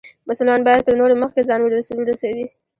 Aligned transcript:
مسلمان 0.29 0.61
باید 0.65 0.85
تر 0.87 0.93
نورو 0.99 1.15
مخکې 1.23 1.41
ځان 1.49 1.59
ورورسوي. 1.61 2.45